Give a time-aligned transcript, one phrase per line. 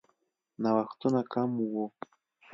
[0.63, 1.85] نوښتونه کم وو.